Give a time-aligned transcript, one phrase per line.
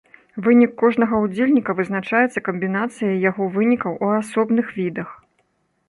[0.45, 5.09] Вынік кожнага ўдзельніка вызначаецца камбінацыяй яго вынікаў у асобных відах.